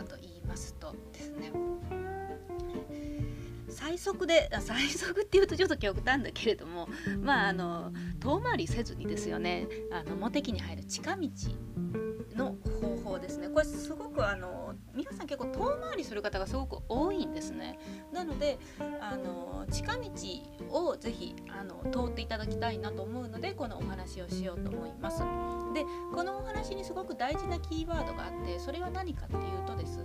[0.00, 1.52] かと言いますとですね。
[3.68, 6.88] 最速で最速っていうとちょっと極端だけれども
[7.22, 9.68] まああの遠回りせずにですよね。
[9.92, 11.28] あの茂木に入る近道
[12.34, 12.56] の
[13.20, 13.48] ですね。
[13.48, 17.78] これすごくあの皆さん結構遠回りする方がすごく多いんですね。
[18.12, 18.58] なので
[19.00, 25.18] あの近道をぜひあの通っていただきたいなと思うのでこのお話をしようと思います。
[25.74, 25.84] で
[26.14, 30.00] このお話にすごく大事なキーワードがあってそれは何かっていうとです。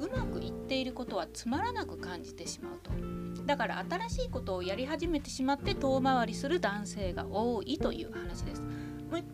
[0.00, 2.92] うまくいっていることはつまらなく感じてしまうと。
[3.44, 8.62] だから新しいことをやり始めてしまって遠回りする男性が多いという話です。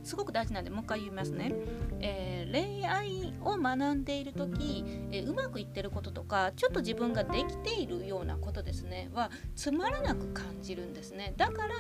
[0.03, 1.53] すごく大事なんでもう一回言いますね、
[2.01, 9.11] えー、恋愛を学んでいる時、えー、うまくいってることとかちょっと自分ができているようなことですね。
[9.13, 11.35] はつまらなく感じるんですね。
[11.37, 11.75] だから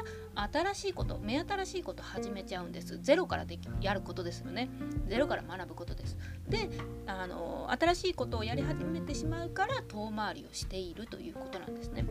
[0.50, 2.98] 新しいこと目新しいこと始めちゃうんです。
[3.00, 4.68] ゼロからできやることですよね。
[5.06, 6.16] ゼロから学ぶことです。
[6.48, 6.68] で
[7.06, 12.04] あの新しいことをやり始めてしまうから遠回りをしているということなんですね。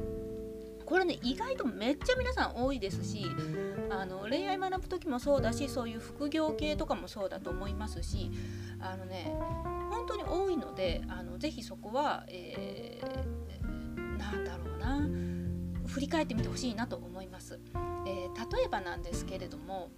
[0.94, 3.26] これね意外とめっちゃ皆さん多いですし
[3.90, 8.30] あの恋愛学ぶ時もそうだしそういう副業系とかもそうだと思いますし
[8.80, 9.36] あのね
[9.90, 17.60] 本当に多いのであのぜひそこは、えー、なんだろうな振り返ってみてほしいなと思います、
[18.06, 19.90] えー、例えばなんですけれども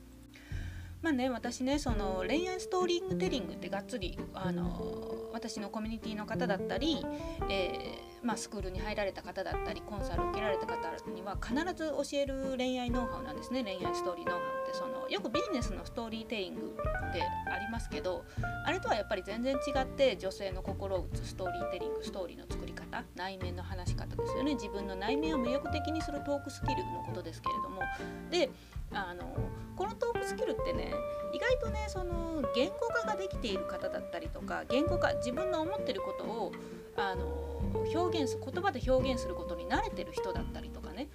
[1.01, 7.05] まあね私ねその恋愛ストーリングテリングってがっつりあの私のコミュニティの方だったり、
[7.49, 13.61] えー、まあ、スクールに入られた方だったりコンサル受けられた方には必ず教える恋愛ノウハウなんですね。
[13.61, 18.23] 恋愛ストーリーノウハウってそのよくビジネスのストーリーテリングってありますけど
[18.65, 24.53] あれとはやっぱり全然違って女性の心を打つストーリーテリングストーリーの作り方内面の話し方ですよね。
[24.53, 27.81] 自分の内面を魅力的にするトークスキルのことですけれども。
[28.31, 28.49] で
[28.95, 29.35] あの
[29.75, 30.93] このトークスキルってね
[31.33, 36.51] 意外とねその言語化ができている方だったりとか言語化自分の思ってることを
[36.95, 37.25] あの
[37.93, 41.09] 表現す言葉で表現することに慣れてる人だったりとかね。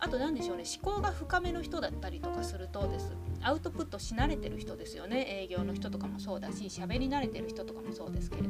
[0.00, 3.12] あと何でしょうね思考が深めの人だったりとかするとです。
[3.42, 5.26] アウトプットし慣れてる人ですよね。
[5.42, 8.47] 営業の人とかもそうだし喋り慣れてる人とかもそうですけれど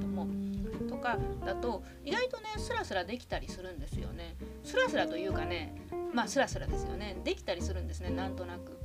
[1.16, 4.36] かだと意外とねスラスラできたりするんですよね。
[4.64, 5.74] スラスラというかね
[6.12, 7.16] まあスラスラですよね。
[7.24, 8.76] できたりするんですねなんとなく。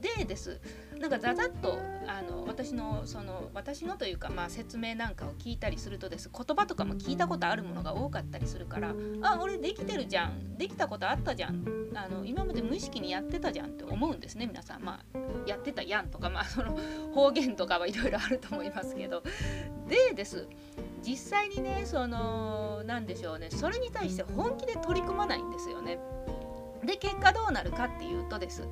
[0.00, 0.60] でです。
[1.02, 6.30] なんかざざっとあの私のその私のというか、まあ、説明なんかを聞いたりするとです。
[6.32, 10.56] 言葉とかも聞いたことあるものが多かったりするからあ俺できてるじゃん。
[10.56, 11.64] できたことあったじゃん。
[11.96, 14.84] あの今まで無意識にやってたじゃんって思うんですね皆さん。
[14.84, 16.78] まあやってたやんとかまあその
[17.12, 19.24] 方言とかはいろいろあると思いますけど。
[19.88, 20.46] でです。
[21.02, 23.50] 実際にねその何でしょうね。
[23.50, 25.98] それに対して本気で取り組まないんですよね。
[26.84, 28.68] で結果どうなるかっていうとです。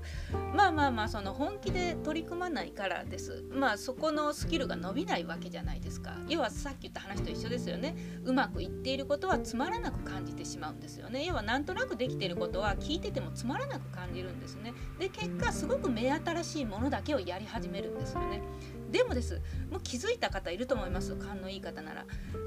[0.54, 3.44] まあまあまあその本気で取り組まないからです。
[3.50, 6.16] まあそこのスキルが伸びないわけじゃないですか。
[6.28, 7.96] 要はさっき言った話と一緒ですよね。
[8.24, 11.24] うまくいっていることはつまらなく感じてしまうんですよね。
[11.24, 14.74] 要はなんとなくできていることは聞いててもつまらなく感じるんですね。
[14.98, 18.42] で結果すごく目新しいものだけをやり始めるんですよね。
[18.90, 19.40] でもです。
[19.70, 21.14] もう気づいた方いると思います。
[21.16, 22.06] 勘のいい方なら。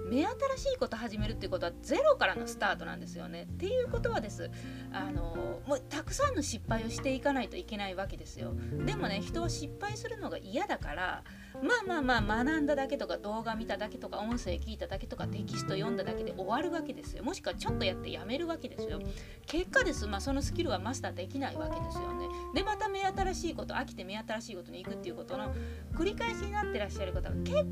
[0.09, 3.43] 目新しいこと始めるっていうことはゼロからのスタートなんですよね。
[3.43, 4.51] っていうことはです。
[4.91, 8.53] あのもうたくさんの失敗をしていかないといけないわけですよ。
[8.85, 11.23] でもね人は失敗するのが嫌だから
[11.61, 17.23] まあまあまあ学んだだけとか動画見ただけとか音声聞いただけとかテキスト読んだだけで終わるわけですよ。
[17.23, 18.99] もしくはちょっとやってやめるわけですよ。
[19.45, 22.27] 結果です、まあ、そのスキルはマスターできないわけですよね。
[22.53, 25.53] でまた目新しいこと飽きて目新しいことに行くっていうことの
[25.93, 27.65] 繰り返しになってらっしゃる方が結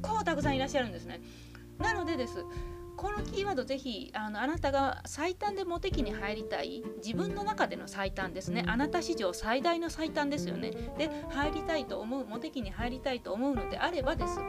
[0.00, 1.20] 構たくさんいらっしゃるんですね。
[1.78, 2.44] なのでです。
[2.98, 14.40] このキーワードぜひあのあなたが最短でモテ期に入りたい自分の中での最短ですねあなた史上最大の最短ですよねで入りたいと思うモテ期に入りたいと思うのであればです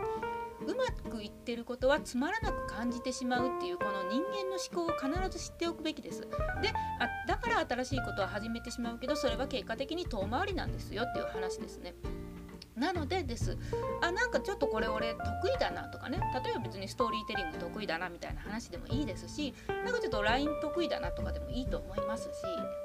[0.65, 6.21] うまくいってることはつまらなく感じてしまうっていうこの人間の思考を必ず知っておくべきです。
[6.21, 11.95] であだから新しいことは始めてしまうけどそれは結果的に遠回りなんですよっていう話ですね。
[12.79, 13.57] なのでです。
[14.01, 15.23] あなんかちょっとこれ俺得
[15.55, 16.19] 意だなとかね。
[16.43, 22.29] 例えば別にストーリーテリング得意だなみたいな話でもいいですしなんかちょっと LINE 得意だなとかでもいいと思いますし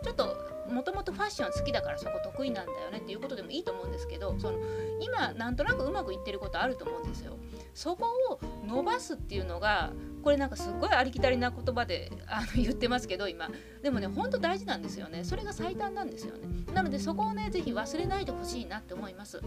[0.03, 0.37] ちょっと
[0.71, 4.59] もともとファッション好きだからそこ得意なんだよねっていうことでもいいと思うんですけどその
[5.01, 7.37] 今なんとなくうまくいってることあると思うんですよ。
[7.75, 9.93] そこを伸ばすっていうのが
[10.23, 13.51] これなんかすごいありきたりな言葉であの言ってますけど今。
[13.83, 15.25] でもねほんと大事なんですよね。
[15.25, 16.49] それが最短なんですよね。
[16.73, 19.43] なのでそこをね是非忘れないでほしいなって思います。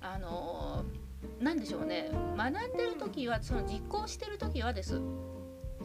[0.00, 0.84] あの
[1.40, 2.10] 何でしょうね。
[2.36, 5.00] 学んでる時はその実行してる時はです。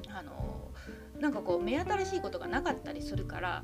[0.09, 0.71] あの
[1.19, 3.63] なんかこう目新しいことがなかったりするから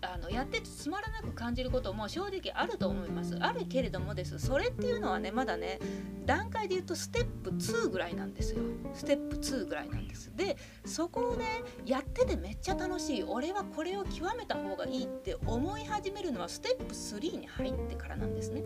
[0.00, 3.36] あのやっててつまらなく感じることも正直あると思います。
[3.40, 4.38] あるけれどもです。
[4.38, 5.78] それっていうのはねまだね
[6.26, 8.60] 段階で言うとステップ2ぐらいなんですよ。
[8.94, 10.32] ステップ2ぐらいなんです。
[10.34, 13.22] でそこをねやっててめっちゃ楽しい。
[13.24, 18.62] 俺はこれを極めた方がいいって思い始めるのはステップ3に入ってからなんですね。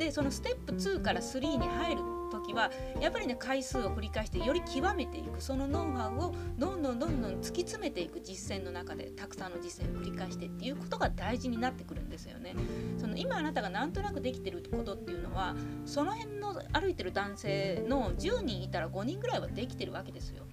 [0.00, 2.02] でそのステップ2から3に入る
[2.32, 2.70] 時は
[3.00, 12.54] やっぱりね回数を繰り返してより極めていくそのノウハウをどんどんどんどん突き詰めていく実践の中でたくさんの実践を繰り返してっていうことが大事になってくるんですよね。
[12.98, 15.54] その今あなたがなんとなくできてることっていうのは
[15.84, 20.44] その辺の歩いてる男性の10人いたら5人ぐらいはできてるわけですよ。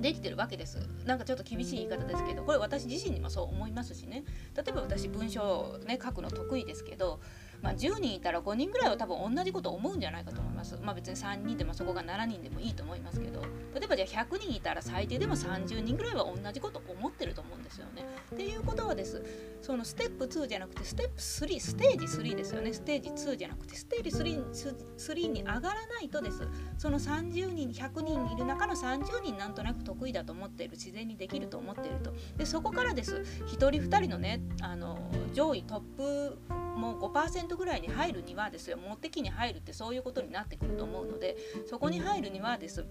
[0.00, 4.24] できてるわけですなんかちょっと厳しい言い方ですけどこれ私自身にもそう思いますしね
[4.56, 7.20] 例えば私文章をね書くの得意ですけど
[7.62, 10.78] まあ、10人いたら5人ぐらいは多分同じこと思うんじゃないかと思います。
[10.82, 13.42] まあ、別に3人でもそこが7人でもいいと思いますけど
[13.74, 17.27] 例えばじゃあ100人いたら最低でも30人ぐらいは同じこと思ってる。
[18.32, 19.22] っていうことはです
[19.62, 22.72] そのステップ2じゃなくてステップ3ステージ3ですよね。
[22.72, 24.52] ステージ2じゃなくてステージ 3,
[24.96, 26.46] 3に上がらないとです。
[26.78, 32.12] その30人100人いる中の30人なんとなく得意だと思っている自然にできると思っていると。
[32.36, 33.16] でそこからです。
[33.16, 34.98] 1人2人のねあの
[35.34, 36.38] 上位トップ
[36.76, 38.76] もう5%ぐらいに入るにはですよ。
[38.76, 41.36] もう的に入るってそういうことになってくると思うので
[41.66, 42.86] そこに入るにはです。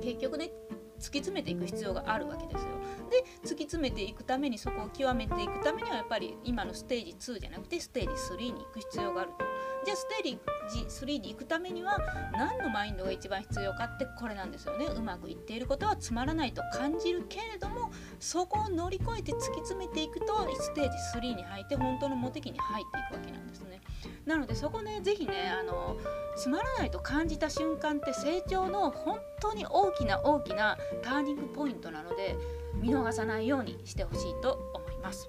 [0.00, 0.52] 結局ね
[0.98, 2.70] 突き詰めていく必要があるわけですよ。
[3.10, 9.48] で突き詰めていくためにそこを極めていくためにはやっぱり今のステージ2じゃなくてステージ3に行く必要があると。
[9.84, 10.38] じゃあステー
[10.70, 11.98] ジ3に行くためには
[12.32, 20.26] 何のマインドが一番必要かってこれなんですよねうまくいっていることはつまらないと感じるけれどもそこを乗り越えて突き詰めていくと
[20.60, 23.80] ステージ3に入って本当のモテ期に入っていくわけなんですね
[24.28, 25.96] なのでそこね是非ねあの
[26.36, 32.36] つまらないと感じた瞬間って成長の本当に大きな大きなターニングポイントなので
[32.74, 35.28] 見逃さないようにしてほしいと思います。